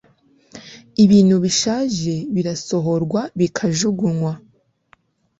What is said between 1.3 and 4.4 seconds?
bishaje birasohorwa bikajugunywa